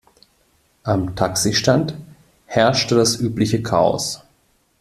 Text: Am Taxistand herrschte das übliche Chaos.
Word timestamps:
Am 0.81 1.15
Taxistand 1.15 1.93
herrschte 2.47 2.95
das 2.95 3.19
übliche 3.19 3.61
Chaos. 3.61 4.23